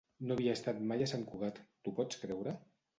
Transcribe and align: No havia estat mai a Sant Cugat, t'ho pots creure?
No 0.29 0.35
havia 0.37 0.55
estat 0.59 0.79
mai 0.93 1.05
a 1.07 1.11
Sant 1.13 1.27
Cugat, 1.31 1.63
t'ho 1.85 1.97
pots 2.03 2.25
creure? 2.27 2.61